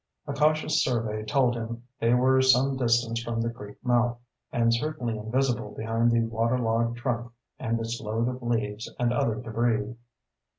[0.25, 4.17] A cautious survey told him they were some distance from the creek mouth,
[4.51, 9.95] and certainly invisible behind the waterlogged trunk and its load of leaves and other debris.